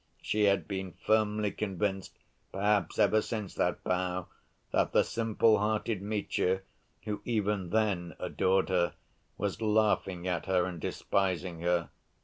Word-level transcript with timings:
She 0.19 0.45
had 0.45 0.67
been 0.67 0.93
firmly 1.05 1.51
convinced, 1.51 2.17
perhaps 2.51 2.97
ever 2.97 3.21
since 3.21 3.53
that 3.53 3.83
bow, 3.83 4.25
that 4.71 4.93
the 4.93 5.03
simple‐hearted 5.03 6.01
Mitya, 6.01 6.61
who 7.03 7.21
even 7.23 7.69
then 7.69 8.15
adored 8.17 8.69
her, 8.69 8.95
was 9.37 9.61
laughing 9.61 10.27
at 10.27 10.47
her 10.47 10.65
and 10.65 10.79
despising 10.81 11.59
her. 11.59 11.91